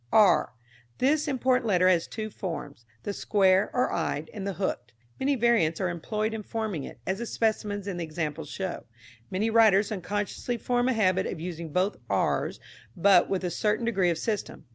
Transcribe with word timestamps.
r. 0.11 0.53
This 0.97 1.27
important 1.27 1.67
letter 1.67 1.87
has 1.87 2.07
two 2.07 2.31
forms 2.31 2.87
the 3.03 3.13
square, 3.13 3.69
or 3.71 3.91
eyed, 3.91 4.31
and 4.33 4.47
the 4.47 4.53
hooked. 4.53 4.93
Many 5.19 5.35
variants 5.35 5.79
are 5.79 5.89
employed 5.89 6.33
in 6.33 6.41
forming 6.41 6.83
it, 6.85 6.99
as 7.05 7.19
the 7.19 7.27
specimens 7.27 7.87
in 7.87 7.97
the 7.97 8.03
examples 8.03 8.49
show. 8.49 8.85
Many 9.29 9.51
writers 9.51 9.91
unconsciously 9.91 10.57
form 10.57 10.87
a 10.89 10.93
habit 10.93 11.27
of 11.27 11.39
using 11.39 11.71
both 11.71 11.97
r's, 12.09 12.59
but 12.97 13.29
with 13.29 13.43
a 13.43 13.51
certain 13.51 13.85
degree 13.85 14.09
of 14.09 14.17
system. 14.17 14.65